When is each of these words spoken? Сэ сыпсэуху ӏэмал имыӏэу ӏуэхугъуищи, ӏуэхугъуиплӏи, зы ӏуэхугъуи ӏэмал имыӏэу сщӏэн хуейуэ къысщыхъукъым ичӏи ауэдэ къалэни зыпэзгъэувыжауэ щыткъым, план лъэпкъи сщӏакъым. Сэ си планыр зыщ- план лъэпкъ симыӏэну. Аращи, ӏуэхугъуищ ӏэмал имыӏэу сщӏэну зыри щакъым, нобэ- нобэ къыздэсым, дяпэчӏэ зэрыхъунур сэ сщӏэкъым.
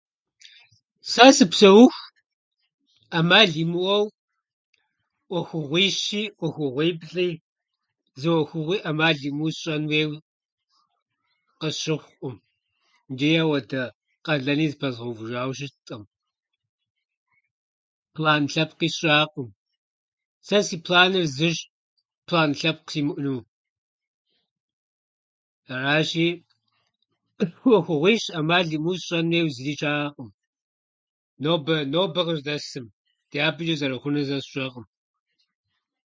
Сэ 1.11 1.25
сыпсэуху 1.37 2.01
ӏэмал 3.11 3.49
имыӏэу 3.63 4.05
ӏуэхугъуищи, 5.29 6.21
ӏуэхугъуиплӏи, 6.37 7.29
зы 8.21 8.29
ӏуэхугъуи 8.33 8.77
ӏэмал 8.83 9.17
имыӏэу 9.29 9.53
сщӏэн 9.55 9.83
хуейуэ 9.89 10.17
къысщыхъукъым 11.59 12.35
ичӏи 13.11 13.31
ауэдэ 13.43 13.81
къалэни 14.25 14.65
зыпэзгъэувыжауэ 14.71 15.53
щыткъым, 15.57 16.03
план 18.15 18.41
лъэпкъи 18.51 18.87
сщӏакъым. 18.93 19.47
Сэ 20.47 20.57
си 20.67 20.77
планыр 20.85 21.25
зыщ- 21.37 21.57
план 22.27 22.49
лъэпкъ 22.59 22.89
симыӏэну. 22.93 23.37
Аращи, 25.73 26.27
ӏуэхугъуищ 27.59 28.23
ӏэмал 28.33 28.67
имыӏэу 28.75 28.99
сщӏэну 28.99 29.47
зыри 29.55 29.73
щакъым, 29.79 30.29
нобэ- 31.43 31.87
нобэ 31.93 32.21
къыздэсым, 32.27 32.85
дяпэчӏэ 33.31 33.75
зэрыхъунур 33.79 34.25
сэ 34.29 34.37
сщӏэкъым. 34.43 34.85